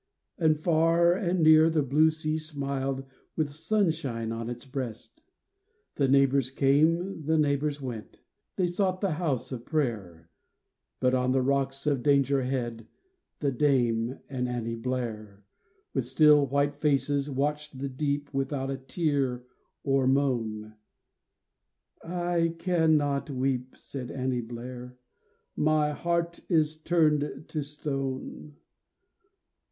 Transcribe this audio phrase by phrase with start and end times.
[0.39, 3.05] And far and near the blue sea smiled
[3.35, 5.21] With sunshine on its breast.
[5.93, 8.17] The neighbors came, the neighbors went;
[8.55, 10.31] They sought the house of prayer;
[10.99, 12.87] But on the rocks of Danger Head
[13.41, 15.43] The dame and Annie Blair,
[15.93, 19.45] With still, white faces, watched the deep Without a tear
[19.83, 20.73] or moan."
[22.03, 24.97] I cannot weep," said Annie Blair
[25.55, 28.55] —"My heart is turned to stone."